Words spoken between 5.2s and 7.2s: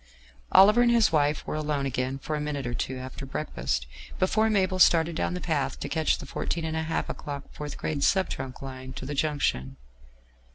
the path to catch the 14¹⁄₂